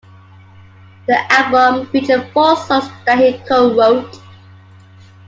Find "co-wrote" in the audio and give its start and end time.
3.47-4.19